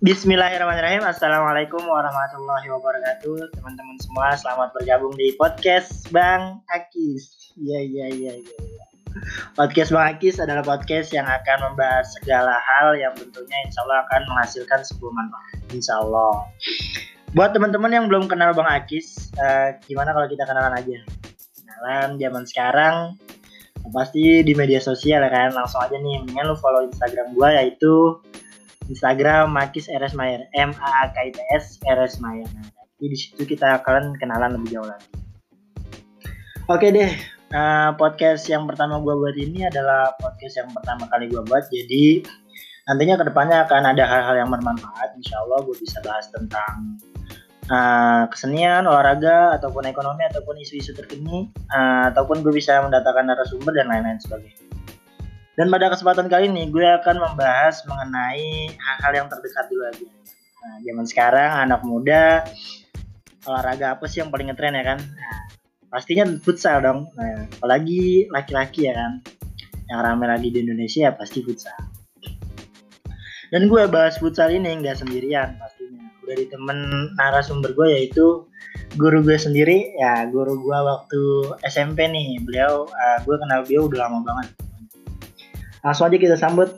[0.00, 1.04] Bismillahirrahmanirrahim.
[1.04, 3.52] Assalamualaikum warahmatullahi wabarakatuh.
[3.52, 7.52] Teman-teman semua, selamat bergabung di podcast Bang Akis.
[7.60, 8.56] Iya, iya, iya, iya.
[8.64, 8.84] Ya.
[9.60, 14.20] Podcast Bang Akis adalah podcast yang akan membahas segala hal yang tentunya insya Allah akan
[14.32, 15.68] menghasilkan sebuah manfaat.
[15.68, 16.48] Insya Allah.
[17.36, 20.96] Buat teman-teman yang belum kenal Bang Akis, uh, gimana kalau kita kenalan aja?
[21.60, 22.96] Kenalan zaman sekarang
[23.92, 28.16] pasti di media sosial ya kan langsung aja nih mendingan lu follow instagram gua yaitu
[28.90, 30.44] instagram makis rs mayer.
[30.58, 32.50] M a k i t s rs mayer.
[32.52, 32.66] Nah
[32.98, 35.08] jadi di situ kita akan kenalan lebih jauh lagi.
[36.66, 37.14] Oke deh
[37.54, 42.26] uh, podcast yang pertama gua buat ini adalah podcast yang pertama kali gua buat jadi
[42.90, 45.14] nantinya ke depannya akan ada hal-hal yang bermanfaat.
[45.14, 46.98] Insya Allah gue bisa bahas tentang
[47.70, 53.86] uh, kesenian, olahraga, ataupun ekonomi, ataupun isu-isu terkini, uh, ataupun gue bisa mendatangkan narasumber dan
[53.86, 54.58] lain-lain sebagainya.
[55.58, 60.08] Dan pada kesempatan kali ini gue akan membahas mengenai hal-hal yang terdekat dulu aja.
[60.60, 62.46] Nah, zaman sekarang anak muda
[63.48, 64.98] olahraga apa sih yang paling ngetren ya kan?
[65.00, 65.38] Nah,
[65.90, 67.10] pastinya futsal dong.
[67.18, 69.12] Nah, apalagi laki-laki ya kan.
[69.90, 71.74] Yang ramai lagi di Indonesia ya pasti futsal.
[73.50, 78.46] Dan gue bahas futsal ini nggak sendirian pastinya dari temen narasumber gue yaitu
[78.94, 81.22] guru gue sendiri ya guru gue waktu
[81.66, 84.69] SMP nih beliau uh, gue kenal beliau udah lama banget
[85.80, 86.68] langsung aja kita sambut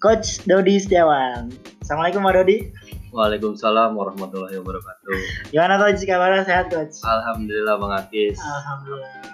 [0.00, 1.48] Coach Dodi Setiawan.
[1.80, 2.56] Assalamualaikum Pak Dodi.
[3.14, 5.16] Waalaikumsalam warahmatullahi wabarakatuh.
[5.48, 6.04] Gimana Coach?
[6.04, 7.00] Kabarnya sehat Coach?
[7.00, 8.36] Alhamdulillah Bang Akis.
[8.36, 9.32] Alhamdulillah.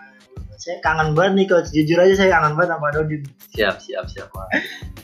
[0.60, 1.72] Saya kangen banget nih coach.
[1.72, 3.16] Jujur aja saya kangen banget sama Dodi.
[3.56, 4.28] Siap siap siap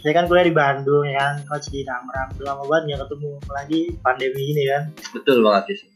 [0.05, 1.35] saya kan kuliah di Bandung ya kan?
[1.49, 2.31] Coach di Tangerang.
[2.37, 4.83] Udah lama banget nggak ketemu apalagi pandemi ini kan?
[5.17, 5.96] Betul banget sih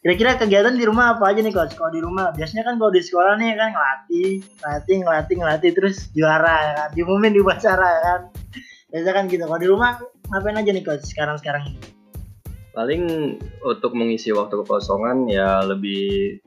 [0.00, 1.76] Kira-kira kegiatan di rumah apa aja nih coach?
[1.76, 5.96] Kalau di rumah biasanya kan kalau di sekolah nih kan ngelatih, ngelatih, ngelatih, ngelatih terus
[6.16, 8.20] juara ya kan, diumumin di upacara ya kan.
[8.88, 9.44] Biasa kan gitu.
[9.44, 10.00] Kalau di rumah
[10.32, 11.80] ngapain aja nih coach sekarang-sekarang ini?
[12.72, 13.02] Paling
[13.60, 16.40] untuk mengisi waktu kekosongan ya lebih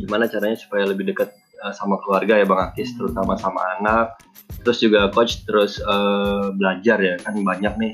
[0.00, 1.28] gimana caranya supaya lebih dekat
[1.60, 3.04] uh, sama keluarga ya Bang Akis, hmm.
[3.04, 4.16] terutama sama anak.
[4.64, 7.92] Terus juga coach terus uh, belajar ya kan banyak nih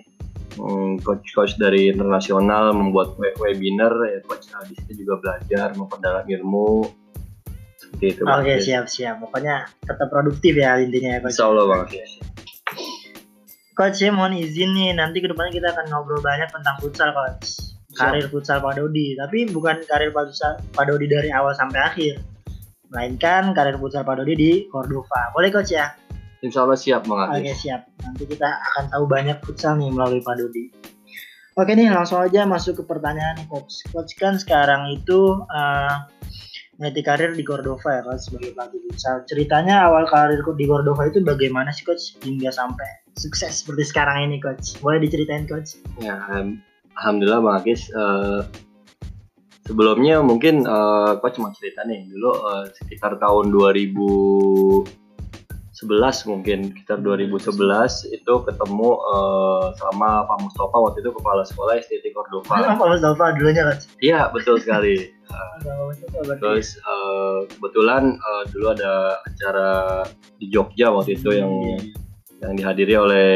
[1.03, 6.87] coach-coach dari internasional membuat webinar ya coach di situ juga belajar memperdalam ilmu
[7.79, 8.23] seperti itu.
[8.27, 11.35] Oke okay, siap siap pokoknya tetap produktif ya intinya ya coach.
[11.35, 11.83] Insya Allah bang.
[13.79, 17.79] Coach saya mohon izin nih nanti ke depannya kita akan ngobrol banyak tentang futsal coach.
[17.95, 22.15] Karir futsal Pak Dodi tapi bukan karir futsal Pak Dodi dari awal sampai akhir
[22.91, 25.31] melainkan karir futsal Pak Dodi di Cordova.
[25.35, 26.08] Boleh coach ya?
[26.39, 27.91] Insya Allah siap Bang Oke siap.
[28.03, 30.65] Nanti kita akan tahu banyak futsal nih melalui Pak Dodi.
[31.59, 33.83] Oke nih langsung aja masuk ke pertanyaan nih coach.
[33.91, 36.07] Coach kan sekarang itu uh,
[36.79, 39.27] meniti karir di Cordova ya coach sebagai pelatih futsal.
[39.27, 44.39] Ceritanya awal karir di Cordova itu bagaimana sih coach hingga sampai sukses seperti sekarang ini
[44.39, 44.79] coach?
[44.79, 45.83] Boleh diceritain coach?
[45.99, 46.23] Ya
[46.95, 47.91] alhamdulillah Bang Agis.
[47.91, 48.47] Uh,
[49.67, 54.98] sebelumnya mungkin uh, coach mau cerita nih dulu uh, sekitar tahun 2000
[55.79, 57.55] 11 mungkin sekitar 2011
[58.11, 62.75] itu ketemu uh, sama Pak Mustafa waktu itu kepala sekolah STT Cordova.
[62.75, 63.79] Pak Mustafa dulunya kan?
[64.03, 64.99] Iya betul sekali.
[65.29, 65.93] Uh,
[66.41, 70.01] terus uh, kebetulan uh, dulu ada acara
[70.41, 71.85] di Jogja waktu itu yang hmm.
[72.41, 73.31] yang dihadiri oleh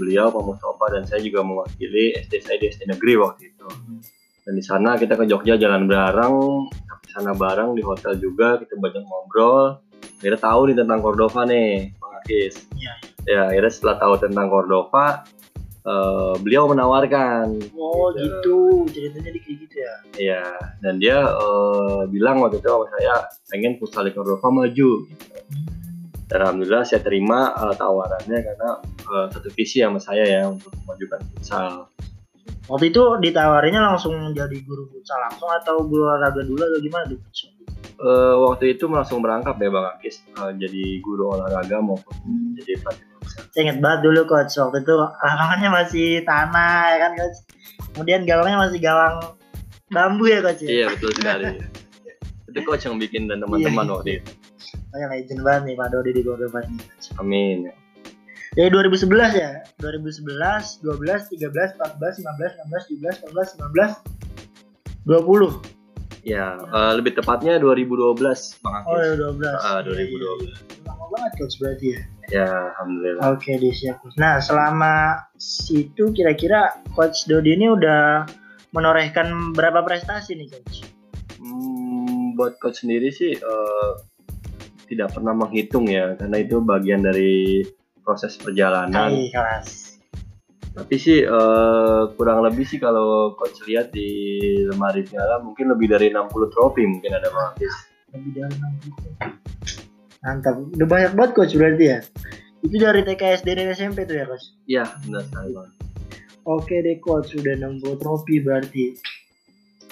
[0.00, 3.68] beliau Pak Mustafa dan saya juga mewakili SD saya di SD negeri waktu itu.
[3.68, 4.00] Hmm.
[4.48, 6.36] Dan di sana kita ke Jogja jalan bareng,
[6.72, 9.76] ke sana bareng di hotel juga kita banyak ngobrol
[10.20, 12.54] akhirnya tahu nih tentang Cordova nih Bang Akis.
[12.76, 12.92] Iya,
[13.26, 13.32] iya.
[13.32, 15.04] ya akhirnya setelah tahu tentang Cordova
[15.86, 17.46] uh, beliau menawarkan.
[17.76, 18.92] Oh gitu, gitu.
[18.92, 19.94] ceritanya di kayak gitu ya?
[20.18, 20.44] Iya.
[20.82, 23.14] Dan dia uh, bilang waktu itu sama saya
[23.48, 24.90] pengen futsal Cordova maju.
[25.06, 25.24] Gitu.
[26.26, 28.70] Dan alhamdulillah saya terima uh, tawarannya karena
[29.06, 31.86] uh, satu visi sama saya ya untuk memajukan futsal.
[32.66, 37.18] Waktu itu ditawarinya langsung jadi guru futsal langsung atau guru olahraga dulu atau gimana tuh
[38.00, 42.58] uh, waktu itu langsung berangkap ya Bang Akis uh, jadi guru olahraga maupun hmm.
[42.60, 43.04] jadi pelatih
[43.52, 47.38] Saya ingat banget dulu coach waktu itu lapangannya masih tanah ya kan coach.
[47.90, 49.14] Kemudian gawangnya masih gawang
[49.90, 50.62] bambu ya coach.
[50.62, 50.68] Ya?
[50.70, 51.44] Iya betul sekali.
[52.48, 53.92] itu coach yang bikin dan teman-teman iya.
[53.92, 54.30] waktu itu.
[54.94, 56.78] Oh ya legend banget nih Pak Dodi di Cordova ini.
[57.18, 57.58] Amin.
[58.56, 64.00] Dari 2011 ya, 2011, 12, 13, 14, 15, 16, 17, 18, 19,
[65.04, 65.75] 20.
[66.26, 68.18] Ya, uh, lebih tepatnya 2012
[68.58, 68.90] Bang Akis.
[68.90, 69.46] Oh, ya 12.
[69.46, 69.80] Uh,
[70.50, 70.82] 2012.
[70.82, 72.00] Lama banget coach berarti ya.
[72.26, 73.22] Ya, alhamdulillah.
[73.30, 74.02] Oke, okay, siap.
[74.18, 75.22] Nah, selama
[75.70, 78.26] itu kira-kira coach Dodi ini udah
[78.74, 80.90] menorehkan berapa prestasi nih coach?
[81.38, 84.02] Hmm, buat coach sendiri sih uh,
[84.90, 87.62] tidak pernah menghitung ya, karena itu bagian dari
[88.02, 89.14] proses perjalanan.
[89.14, 89.85] Hai, kelas.
[90.76, 94.08] Tapi sih uh, kurang lebih sih kalau coach lihat di
[94.68, 97.74] lemari piala mungkin lebih dari 60 trofi mungkin ada Bang Hafiz.
[98.12, 100.20] Lebih dari 60.
[100.20, 100.54] Mantap.
[100.76, 101.98] Udah banyak banget coach berarti ya.
[102.60, 104.46] Itu dari TK SD dan SMP tuh ya coach?
[104.68, 105.70] Iya benar sekali Bang.
[106.46, 108.94] Oke deh coach, sudah 60 trofi berarti.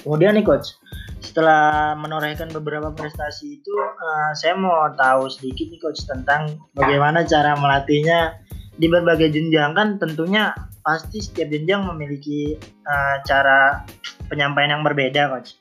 [0.04, 0.76] Kemudian nih coach,
[1.24, 7.56] setelah menorehkan beberapa prestasi itu, uh, saya mau tahu sedikit nih coach tentang bagaimana cara
[7.56, 8.38] melatihnya
[8.74, 10.50] di berbagai jenjang kan tentunya
[10.84, 13.86] pasti setiap jenjang memiliki uh, cara
[14.28, 15.56] penyampaian yang berbeda coach.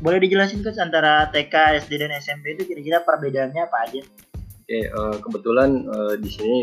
[0.00, 4.00] Boleh dijelasin coach antara TK, SD dan SMP itu kira-kira perbedaannya apa aja?
[4.64, 6.58] Oke, uh, kebetulan uh, di sini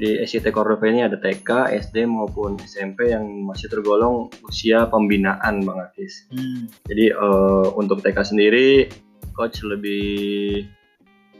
[0.00, 5.76] di SIT Cordova ini ada TK, SD maupun SMP yang masih tergolong usia pembinaan Bang
[5.76, 6.24] Akis.
[6.32, 6.72] Hmm.
[6.88, 8.88] Jadi uh, untuk TK sendiri
[9.36, 10.64] coach lebih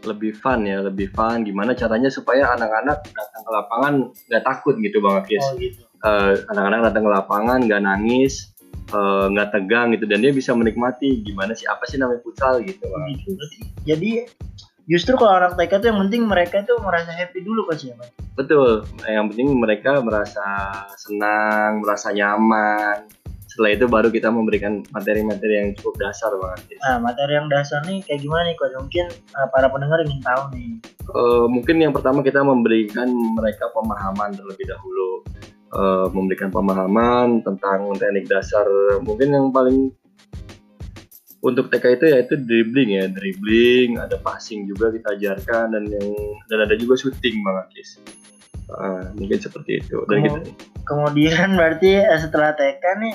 [0.04, 1.42] lebih fun ya, lebih fun.
[1.44, 3.94] Gimana caranya supaya anak-anak datang ke lapangan
[4.30, 5.42] nggak takut gitu Bang Akis.
[5.42, 5.82] Oh gitu.
[6.00, 8.56] Uh, anak-anak datang ke lapangan nggak nangis,
[9.32, 12.84] nggak uh, tegang gitu dan dia bisa menikmati gimana sih apa sih namanya futsal gitu.
[12.88, 13.04] Bang.
[13.12, 13.30] Gitu.
[13.84, 14.10] Jadi
[14.88, 18.08] justru kalau orang TK tuh yang penting mereka tuh merasa happy dulu ya Pak?
[18.34, 20.42] Betul, yang penting mereka merasa
[20.96, 23.19] senang, merasa nyaman.
[23.60, 26.80] Setelah itu baru kita memberikan materi-materi yang cukup dasar banget.
[26.80, 28.72] Nah, materi yang dasar nih kayak gimana nih coach?
[28.72, 30.80] Mungkin uh, para pendengar ingin tahu nih.
[31.12, 35.20] Uh, mungkin yang pertama kita memberikan mereka pemahaman terlebih dahulu.
[35.76, 38.64] Uh, memberikan pemahaman tentang teknik dasar
[39.04, 39.92] mungkin yang paling
[41.44, 46.08] untuk TK itu yaitu dribbling ya dribbling ada passing juga kita ajarkan dan yang
[46.50, 48.02] dan ada juga shooting bang Akis
[48.66, 50.50] uh, mungkin seperti itu dan Kemu, kita
[50.90, 53.14] kemudian berarti setelah TK nih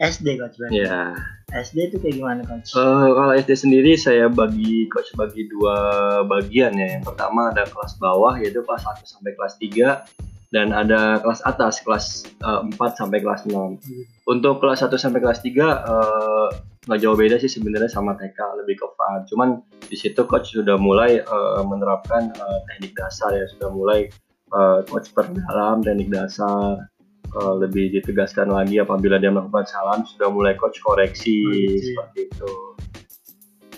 [0.00, 1.12] SD coach berarti ya
[1.50, 2.72] SD itu kayak gimana coach?
[2.72, 5.76] Uh, kalau SD sendiri saya bagi coach bagi dua
[6.24, 11.22] bagian ya yang pertama ada kelas bawah yaitu kelas 1 sampai kelas 3 dan ada
[11.22, 13.54] kelas atas kelas uh, eh, 4 sampai kelas 6.
[13.54, 13.76] Hmm.
[14.30, 16.48] Untuk kelas 1 sampai kelas 3 uh,
[16.86, 19.26] nggak jauh beda sih sebenarnya sama TK lebih ke fun.
[19.30, 19.48] Cuman
[19.86, 24.10] di situ coach sudah mulai uh, menerapkan uh, teknik dasar ya, sudah mulai
[24.54, 26.89] uh, coach perdalam teknik dasar
[27.36, 32.52] uh, lebih ditegaskan lagi apabila dia melakukan salah sudah mulai coach koreksi hmm, seperti itu.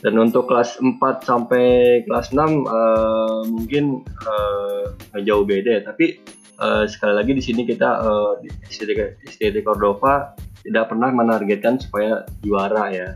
[0.02, 6.18] Dan untuk kelas 4 sampai kelas 6 uh, mungkin nggak uh, jauh beda ya, tapi
[6.58, 10.34] uh, sekali lagi di sini kita uh, di STD, Cordova
[10.66, 13.08] tidak pernah menargetkan supaya juara ya.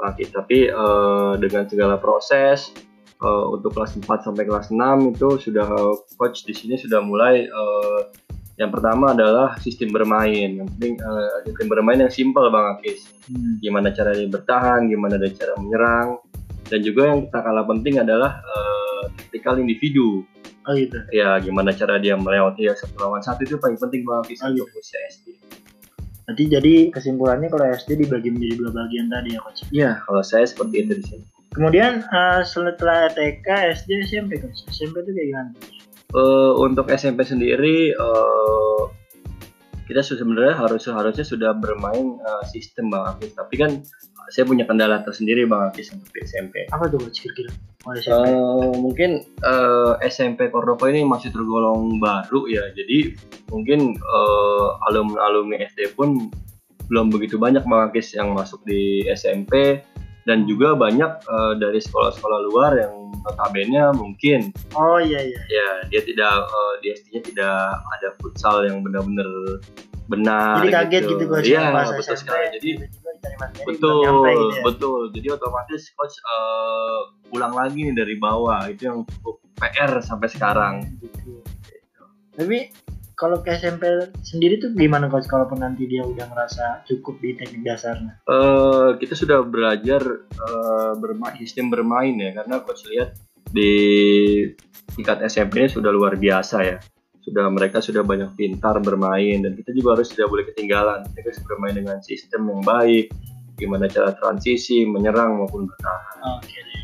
[0.00, 2.72] Bangkit tapi uh, dengan segala proses
[3.20, 7.44] uh, untuk kelas 4 sampai kelas 6 itu sudah uh, coach di sini sudah mulai
[7.52, 8.08] uh,
[8.60, 13.64] yang pertama adalah sistem bermain yang penting uh, sistem bermain yang simpel bang Akis hmm.
[13.64, 16.20] gimana caranya bertahan gimana cara menyerang
[16.68, 20.28] dan juga yang tak kalah penting adalah uh, taktikal individu
[20.68, 21.00] Oh gitu.
[21.08, 24.68] Ya gimana cara dia melewati ya satu lawan satu itu paling penting banget oh, gitu.
[24.76, 25.26] usia SD.
[26.28, 29.60] Nanti jadi kesimpulannya kalau SD dibagi menjadi dua bagian tadi ya coach?
[29.74, 31.24] Iya, kalau saya seperti itu di sini.
[31.50, 33.48] Kemudian uh, setelah TK,
[33.82, 34.62] SD, SMP coach.
[34.70, 35.50] SMP itu kayak gimana?
[36.10, 38.90] Uh, untuk SMP sendiri uh,
[39.90, 43.34] kita sebenarnya harus harusnya sudah bermain uh, sistem bang Hafiz.
[43.34, 43.70] Tapi kan
[44.30, 47.50] saya punya kendala tersendiri bang Hafiz untuk di SMP apa tuh kira-kira?
[47.82, 52.70] Uh, mungkin uh, SMP Cordova ini masih tergolong baru ya.
[52.70, 53.18] Jadi
[53.50, 56.30] mungkin uh, alumni alumni SD pun
[56.86, 59.82] belum begitu banyak bang Hafiz yang masuk di SMP
[60.28, 62.92] dan juga banyak uh, dari sekolah-sekolah luar yang
[63.24, 64.52] notabene mungkin.
[64.76, 65.40] Oh iya iya.
[65.48, 69.60] Ya dia tidak uh, di SD-nya tidak ada futsal yang benar-benar
[70.10, 72.46] benar jadi kaget gitu, gitu iya betul sekali.
[72.58, 72.70] Jadi
[73.68, 74.62] betul gitu ya.
[74.66, 75.00] betul.
[75.14, 78.66] Jadi otomatis coach uh, pulang lagi nih dari bawah.
[78.66, 80.74] Itu yang cukup PR sampai sekarang.
[80.98, 81.44] Gitu.
[82.30, 82.72] tapi
[83.20, 83.84] kalau ke SMP
[84.24, 88.16] sendiri tuh gimana coach kalaupun nanti dia udah ngerasa cukup di teknik dasarnya?
[88.24, 90.00] Uh, kita sudah belajar
[90.40, 93.12] uh, bermain sistem bermain ya karena coach lihat
[93.52, 93.76] di
[94.96, 96.80] tingkat SMP ini sudah luar biasa ya.
[97.20, 101.04] Sudah mereka sudah banyak pintar bermain dan kita juga harus tidak boleh ketinggalan.
[101.12, 103.12] Kita harus bermain dengan sistem yang baik,
[103.60, 106.40] gimana cara transisi, menyerang maupun bertahan.
[106.40, 106.48] Oke.
[106.48, 106.79] Okay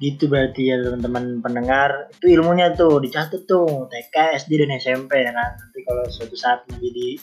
[0.00, 2.08] gitu berarti ya teman-teman pendengar.
[2.16, 3.86] Itu ilmunya tuh dicatat tuh.
[3.92, 5.60] TK SD dan SMP ya kan?
[5.60, 7.20] Nanti kalau suatu saat menjadi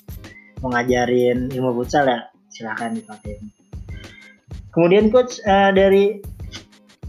[0.62, 3.42] mengajarin ilmu futsal ya silahkan dipakai.
[4.72, 6.22] Kemudian coach uh, dari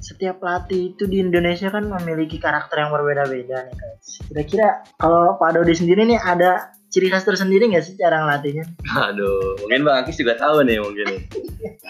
[0.00, 4.25] setiap pelatih itu di Indonesia kan memiliki karakter yang berbeda-beda nih coach.
[4.32, 8.64] Kira-kira kalau Pak Dodi sendiri nih ada ciri khas tersendiri nggak sih cara ngelatihnya?
[9.12, 11.28] Aduh, mungkin Bang Akis juga tahu nih mungkin.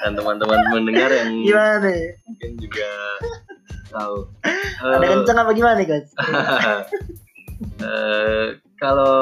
[0.02, 1.30] Dan teman-teman mendengar yang?
[2.26, 2.90] Mungkin juga
[3.90, 4.16] tahu.
[4.84, 6.08] Ada uh, kenceng apa gimana nih guys?
[7.84, 9.16] uh, kalau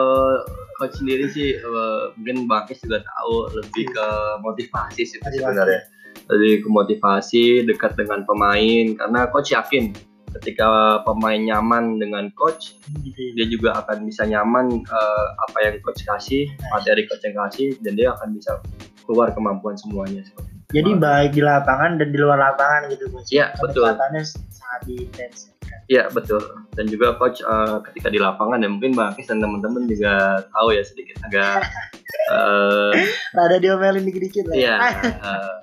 [0.76, 4.08] coach sendiri sih uh, mungkin Bakis juga tahu lebih ke
[4.44, 5.88] motivasi sih sebenarnya.
[6.26, 9.94] Lebih ke motivasi dekat dengan pemain karena coach yakin
[10.36, 12.76] ketika pemain nyaman dengan coach
[13.16, 17.96] dia juga akan bisa nyaman uh, apa yang coach kasih materi coach yang kasih dan
[17.96, 18.60] dia akan bisa
[19.08, 20.20] keluar kemampuan semuanya
[20.76, 25.56] jadi baik di lapangan dan di luar lapangan gitu coach iya betul sangat intens
[25.86, 26.42] Iya betul
[26.74, 30.82] dan juga coach uh, ketika di lapangan ya mungkin Bang dan teman-teman juga tahu ya
[30.82, 31.62] sedikit agak
[32.34, 32.90] uh,
[33.38, 34.56] ada diomelin dikit-dikit lah.
[34.58, 34.76] Iya.
[35.22, 35.54] uh,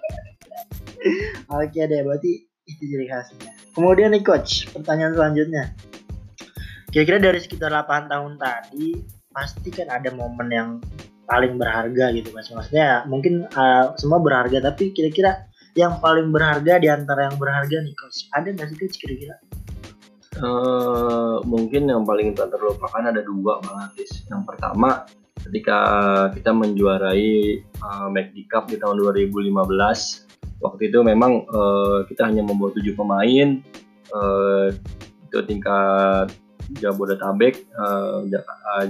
[1.59, 3.51] Oke deh berarti itu ciri khasnya.
[3.75, 5.75] Kemudian nih coach pertanyaan selanjutnya.
[6.87, 9.03] Kira-kira dari sekitar 8 tahun tadi
[9.33, 10.69] pasti kan ada momen yang
[11.27, 12.51] paling berharga gitu mas.
[12.51, 17.95] Maksudnya mungkin uh, semua berharga tapi kira-kira yang paling berharga di antara yang berharga nih
[17.97, 19.35] coach ada nggak sih coach kira-kira?
[20.33, 25.05] Uh, mungkin yang paling tak terlupakan ada dua bang Yang pertama
[25.45, 25.79] ketika
[26.33, 29.51] kita menjuarai uh, McD Cup di tahun 2015.
[30.63, 33.59] Waktu itu memang uh, kita hanya membawa tujuh pemain.
[34.13, 34.71] Uh,
[35.27, 36.29] itu tingkat
[36.79, 38.85] Jabodetabek, uh, uh,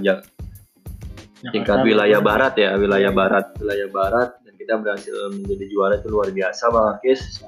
[1.52, 6.28] tingkat wilayah barat ya, wilayah barat, wilayah barat dan kita berhasil menjadi juara itu luar
[6.32, 7.44] biasa Bang Akis.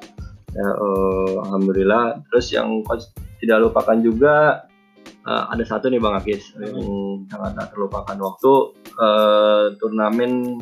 [0.57, 2.25] Ya, uh, Alhamdulillah.
[2.33, 3.09] Terus yang coach
[3.41, 4.65] tidak lupakan juga
[5.25, 6.63] uh, ada satu nih Bang Akis hmm.
[6.65, 6.79] yang
[7.29, 8.53] sangat tak terlupakan waktu
[8.97, 10.61] uh, turnamen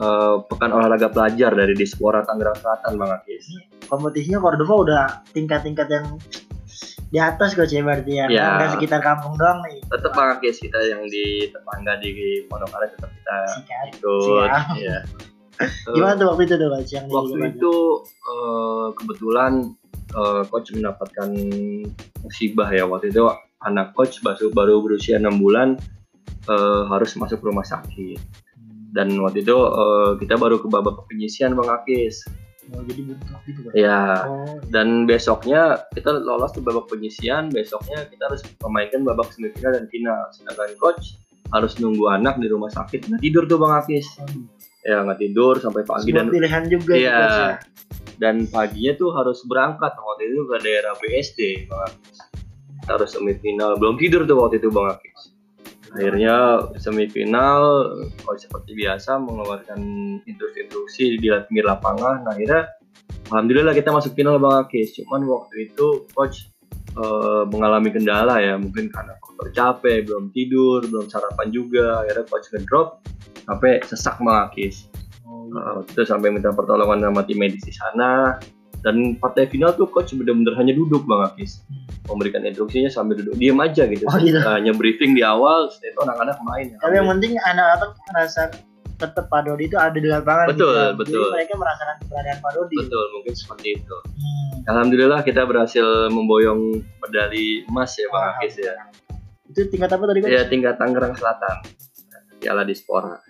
[0.00, 3.44] uh, pekan olahraga pelajar dari Dispora Tangerang Selatan Bang Akis.
[3.90, 6.06] Kompetisinya Cordova udah tingkat-tingkat yang
[7.10, 8.54] di atas kok sih berarti ya, ya.
[8.54, 9.82] nggak sekitar kampung doang nih.
[9.90, 13.36] Tetap Bang Akis kita yang di tetangga di Pondokare tetap kita
[13.66, 13.84] Siap.
[13.98, 14.22] ikut.
[14.46, 14.66] Siap.
[14.78, 14.98] Ya.
[15.94, 17.74] Gimana tuh waktu itu tuh Yang waktu itu
[18.30, 19.52] uh, kebetulan
[20.14, 21.28] uh, coach mendapatkan
[22.22, 23.26] musibah ya waktu itu
[23.66, 25.76] anak coach baru baru berusia enam bulan
[26.48, 28.16] uh, harus masuk rumah sakit
[28.90, 32.24] dan waktu itu uh, kita baru ke babak penyisian bang Akis
[32.70, 33.72] Oh, jadi bentrok gitu kan?
[33.74, 34.02] Ya.
[34.30, 34.58] Oh.
[34.70, 40.20] Dan besoknya kita lolos di babak penyisian, besoknya kita harus memainkan babak semifinal dan final.
[40.30, 41.18] Sedangkan coach
[41.50, 44.06] harus nunggu anak di rumah sakit nggak tidur tuh bang Akis.
[44.22, 44.26] Oh.
[44.80, 46.92] Ya nggak tidur sampai pagi Semua dan pilihan juga.
[46.94, 47.18] Iya.
[47.18, 47.48] Ya
[48.20, 52.18] dan paginya tuh harus berangkat waktu itu ke daerah BSD bang Akis
[52.88, 55.09] harus semifinal belum tidur tuh waktu itu bang Akis
[55.90, 57.90] akhirnya semifinal
[58.22, 59.80] kalau seperti biasa mengeluarkan
[60.22, 62.70] instruksi-instruksi di pinggir lapangan nah, akhirnya
[63.30, 64.94] alhamdulillah kita masuk final bang Akis.
[64.98, 66.50] Cuman waktu itu coach
[66.98, 68.58] uh, mengalami kendala ya.
[68.58, 72.04] Mungkin karena faktor capek belum tidur belum sarapan juga.
[72.04, 72.88] Akhirnya coach ngedrop
[73.46, 74.90] sampai sesak bang Akis.
[75.26, 78.38] Uh, kita sampai minta pertolongan sama tim medis di sana
[78.80, 81.60] dan partai final tuh coach bener-bener hanya duduk bang Akis.
[81.68, 81.86] Hmm.
[82.10, 83.38] memberikan instruksinya sambil duduk.
[83.38, 84.40] Diam aja gitu, oh, gitu.
[84.42, 86.74] Hanya briefing di awal itu anak-anak main.
[86.82, 88.50] Tapi yang penting anak-anak merasa
[88.98, 90.98] tetap Pak Dodi itu ada di lapangan betul gitu.
[90.98, 92.76] betul Jadi mereka merasakan keberadaan Pak Dodi.
[92.82, 93.96] Betul mungkin seperti itu.
[94.18, 94.70] Hmm.
[94.74, 96.60] Alhamdulillah kita berhasil memboyong
[96.98, 98.74] medali emas ya bang Akis ya.
[99.46, 100.28] Itu tingkat apa tadi kan?
[100.34, 101.56] Ya tingkat Tangerang Selatan.
[102.40, 103.29] Piala Dispora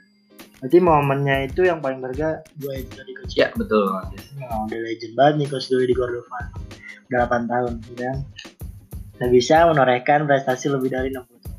[0.61, 3.33] Berarti momennya itu yang paling berharga gue itu tadi coach.
[3.33, 3.89] Ya betul.
[4.37, 6.53] Nah, udah legend banget nih coach Dwi di Cordova.
[7.09, 8.13] Udah 8 tahun, ya?
[9.17, 11.59] Dan bisa menorehkan prestasi lebih dari 60 tahun.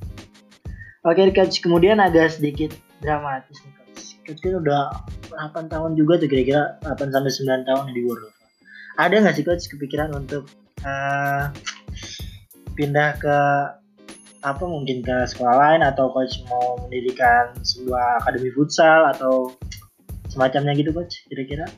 [1.02, 4.04] Oke coach, kemudian agak sedikit dramatis nih coach.
[4.22, 4.82] Coach kan udah
[5.34, 8.38] 8 tahun juga tuh kira-kira 8 sampai 9 tahun di Cordova.
[9.02, 10.46] Ada nggak sih coach kepikiran untuk
[10.86, 11.50] uh,
[12.78, 13.38] pindah ke
[14.42, 19.54] apa mungkin ke sekolah lain atau coach mau mendirikan sebuah akademi futsal atau
[20.34, 21.70] semacamnya gitu coach kira-kira?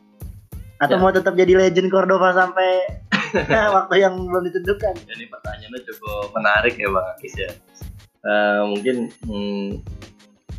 [0.80, 1.02] Atau ya.
[1.04, 3.04] mau tetap jadi legend Cordova sampai
[3.76, 4.96] waktu yang belum ditentukan?
[4.96, 7.52] Ini pertanyaannya cukup menarik ya bang Akis ya.
[8.24, 9.84] Uh, mungkin hmm,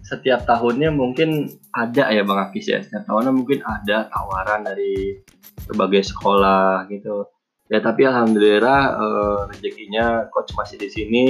[0.05, 2.85] setiap tahunnya mungkin ada ya bang Akis ya.
[2.85, 5.25] Setiap tahunnya mungkin ada tawaran dari
[5.65, 7.29] berbagai sekolah gitu.
[7.73, 11.27] Ya tapi alhamdulillah uh, rezekinya coach masih di sini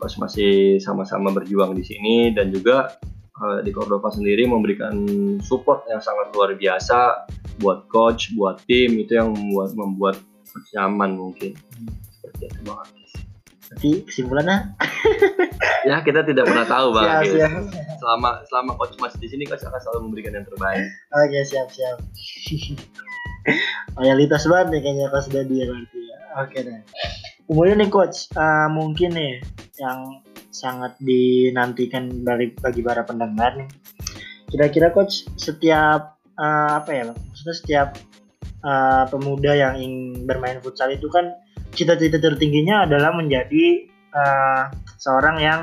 [0.00, 2.96] coach masih sama-sama berjuang di sini dan juga
[3.36, 4.96] uh, di Cordova sendiri memberikan
[5.44, 7.28] support yang sangat luar biasa
[7.60, 10.16] buat coach, buat tim itu yang membuat membuat
[10.72, 11.52] nyaman mungkin.
[12.16, 13.00] Seperti itu banget.
[13.70, 14.74] Jadi kesimpulannya?
[15.88, 17.06] ya kita tidak pernah tahu bang.
[17.06, 17.50] Siap, siap.
[18.02, 20.90] Selama selama coach masih di sini coach akan selalu memberikan yang terbaik.
[21.14, 22.02] Oke siap siap.
[24.00, 26.16] Loyalitas banget nih kayaknya pas dia nanti ya.
[26.42, 26.80] Oke deh.
[27.50, 29.42] Kemudian nih coach, uh, mungkin nih
[29.82, 30.22] yang
[30.54, 33.66] sangat dinantikan dari bagi para pendengar nih.
[34.46, 37.88] Kira-kira coach setiap uh, apa ya, maksudnya setiap
[38.62, 41.34] uh, pemuda yang ingin bermain futsal itu kan
[41.74, 44.70] cita-cita tertingginya adalah menjadi uh,
[45.02, 45.60] seorang yang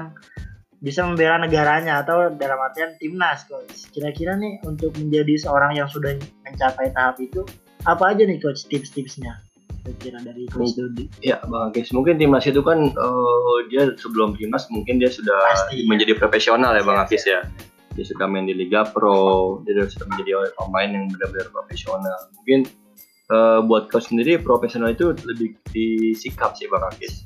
[0.84, 3.88] bisa membela negaranya atau dalam artian timnas coach.
[3.96, 7.48] Kira-kira nih untuk menjadi seorang yang sudah mencapai tahap itu
[7.88, 9.47] apa aja nih coach tips-tipsnya?
[9.96, 11.08] Kira dari coach Dodi.
[11.24, 15.88] Ya bang Agis, mungkin timnas itu kan uh, dia sebelum timnas mungkin dia sudah Pasti,
[15.88, 16.20] menjadi ya.
[16.20, 17.41] profesional ya bang Agis ya.
[17.96, 22.29] Dia sudah main di Liga Pro, dia sudah menjadi pemain yang benar-benar profesional.
[22.38, 22.70] Mungkin
[23.32, 27.25] uh, buat coach sendiri profesional itu lebih disikap sih bang Agis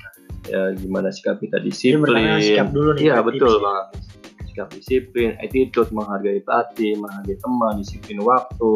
[0.50, 3.86] ya gimana sikap kita disiplin sikap dulu nih iya betul bang
[4.50, 8.72] sikap disiplin attitude menghargai pelatih menghargai teman disiplin waktu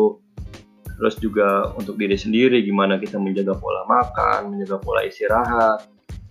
[0.96, 5.86] terus juga untuk diri sendiri gimana kita menjaga pola makan menjaga pola istirahat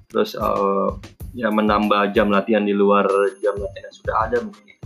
[0.08, 0.96] terus uh,
[1.36, 3.04] ya menambah jam latihan di luar
[3.42, 4.76] jam latihan yang sudah ada mungkin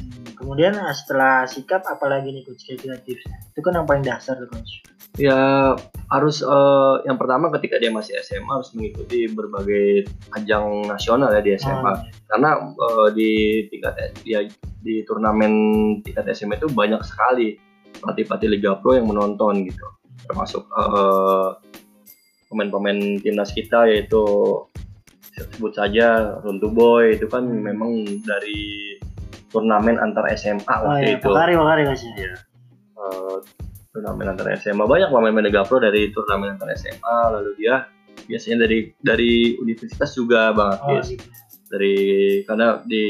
[0.00, 4.88] hmm, kemudian setelah sikap apalagi nih coach kira-kira itu kan yang paling dasar tuh coach
[5.18, 5.74] Ya
[6.08, 10.06] harus uh, yang pertama ketika dia masih SMA harus mengikuti berbagai
[10.38, 11.74] ajang nasional ya di SMA.
[11.74, 11.98] Oh.
[11.98, 12.14] Iya.
[12.30, 13.30] Karena uh, di
[13.66, 14.46] tingkat ya
[14.78, 15.52] di turnamen
[16.06, 17.58] tingkat SMA itu banyak sekali
[18.00, 19.86] pelatih-pelatih Liga Pro yang menonton gitu.
[20.28, 21.58] Termasuk uh,
[22.48, 24.24] pemain-pemain timnas kita yaitu
[25.38, 27.62] sebut saja Runtu Boy itu kan hmm.
[27.62, 27.92] memang
[28.26, 28.98] dari
[29.48, 31.16] turnamen antar SMA oh, waktu iya.
[31.20, 31.28] itu.
[31.30, 31.82] Makari, makari.
[32.18, 32.34] Ya.
[32.98, 33.38] Uh,
[33.94, 37.88] turnamen antar SMA banyak pemain Mega Pro dari turnamen antar SMA lalu dia
[38.28, 41.24] biasanya dari dari universitas juga bang oh, gitu.
[41.72, 41.96] dari
[42.44, 43.06] karena di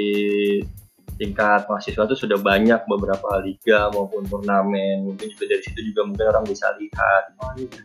[1.19, 5.05] tingkat mahasiswa itu sudah banyak beberapa liga maupun turnamen.
[5.05, 7.35] Mungkin juga dari situ juga mungkin orang bisa lihat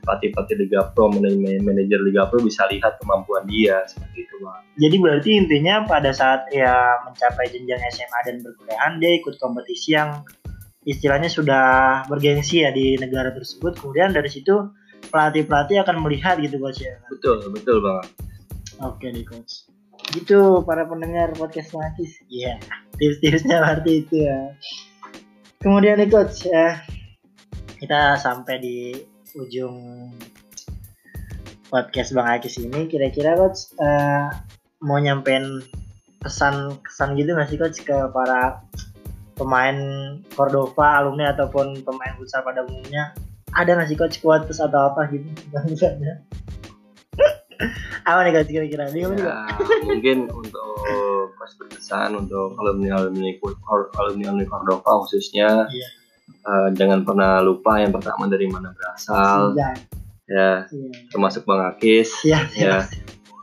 [0.05, 4.61] pelatih-pelatih Liga Pro manajer Liga Pro bisa lihat kemampuan dia seperti itu bang.
[4.77, 10.21] Jadi berarti intinya pada saat ya mencapai jenjang SMA dan berkuliahan dia ikut kompetisi yang
[10.85, 11.65] istilahnya sudah
[12.07, 13.75] bergengsi ya di negara tersebut.
[13.81, 14.71] Kemudian dari situ
[15.09, 17.01] pelatih pelatih akan melihat gitu coach ya?
[17.09, 18.13] Betul betul banget
[18.81, 19.69] oke nih coach
[20.11, 22.57] gitu para pendengar podcast Matis ya yeah.
[22.99, 24.39] tips-tipsnya berarti itu ya.
[25.63, 26.83] Kemudian nih coach ya.
[27.79, 28.77] Kita sampai di
[29.39, 30.11] ujung
[31.71, 32.91] podcast Bang Akis ini.
[32.91, 34.27] Kira-kira coach uh,
[34.83, 35.63] mau nyampein
[36.19, 38.59] pesan kesan gitu nggak sih coach ke para
[39.39, 39.79] pemain
[40.35, 43.15] Cordova alumni ataupun pemain futsal pada umumnya?
[43.55, 45.31] Ada nggak sih coach quotes atau apa gitu?
[45.71, 46.19] Misalnya
[48.09, 49.07] apa nih coach kira-kira ya,
[49.85, 50.75] mungkin untuk
[51.35, 53.35] coach berkesan untuk alumni alumni
[53.99, 55.87] alumni alumni Cordova khususnya iya.
[56.47, 59.69] uh, jangan pernah lupa yang pertama dari mana berasal iya.
[60.27, 60.91] ya iya.
[61.11, 62.87] termasuk Bang Akis iya, ya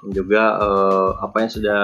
[0.01, 1.83] dan juga uh, apa yang sudah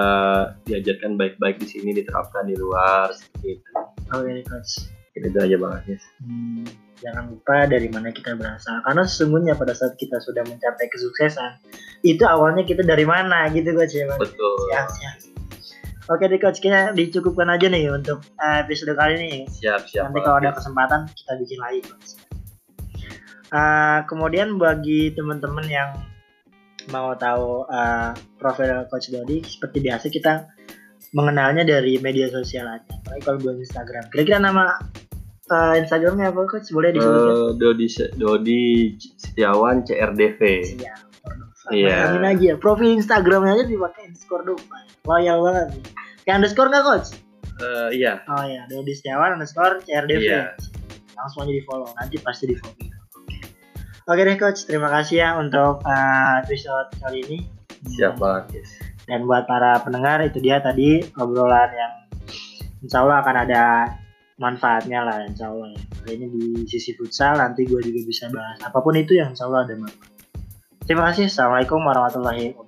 [0.65, 3.71] diajarkan baik-baik di sini diterapkan di luar seperti itu.
[4.09, 4.96] Oke, okay, coach.
[5.23, 5.97] Itu aja banget ya.
[6.21, 6.65] Hmm,
[7.01, 11.61] jangan lupa dari mana kita berasal karena sesungguhnya pada saat kita sudah mencapai kesuksesan
[12.05, 14.09] itu awalnya kita dari mana gitu coach ya.
[14.17, 14.53] Betul.
[14.73, 15.15] Siap, siap.
[16.07, 19.43] Oke deh coach, kayaknya dicukupkan aja nih untuk uh, episode kali ini.
[19.49, 20.07] Siap, siap.
[20.07, 22.09] Nanti kalau ada kesempatan kita bikin lagi coach.
[23.47, 25.89] Uh, kemudian bagi teman-teman yang
[26.91, 30.47] mau tahu uh, profil Coach Dodi seperti biasa kita
[31.15, 32.91] mengenalnya dari media sosial aja.
[33.03, 34.03] Apalagi kalau buat Instagram.
[34.11, 34.75] Kira-kira nama
[35.51, 36.71] uh, Instagramnya apa Coach?
[36.71, 37.35] Boleh disebutkan?
[37.35, 37.87] Uh, Dodi
[38.19, 38.63] Dodi
[38.99, 40.41] Setiawan CRDV.
[40.75, 40.99] Siap.
[41.67, 42.15] Iya.
[42.15, 42.23] Yeah.
[42.23, 42.51] aja.
[42.59, 44.77] Profil Instagramnya aja dipakai underscore dopa.
[45.07, 45.67] Loyal banget.
[46.27, 47.09] Yang underscore nggak Coach?
[47.57, 48.21] Uh, iya.
[48.29, 50.23] Oh iya, Dodi Setiawan underscore CRDV.
[50.23, 50.55] Iya.
[51.17, 51.89] Langsung aja di follow.
[51.97, 52.97] Nanti pasti di follow.
[54.07, 57.39] Oke deh coach, terima kasih ya untuk uh, episode kali ini.
[57.99, 58.63] Siap banget.
[58.63, 58.86] Yes.
[59.07, 61.93] Dan buat para pendengar itu dia tadi obrolan yang
[62.83, 63.63] insya Allah akan ada
[64.35, 65.81] manfaatnya lah insya Allah ya.
[66.03, 69.47] Kali ini di sisi futsal nanti gue juga bisa bahas apa pun itu yang insya
[69.47, 70.11] Allah ada manfaat.
[70.83, 71.31] Terima kasih.
[71.31, 72.66] Assalamualaikum warahmatullahi wabarakatuh.